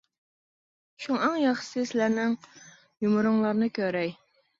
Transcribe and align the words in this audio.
شۇڭا 1.03 1.19
ئەڭ 1.27 1.35
ياخشىسى 1.39 1.83
سىلەرنىڭ 1.89 2.33
يۇمۇرۇڭلارنى 3.05 3.69
كۆرەي. 3.77 4.11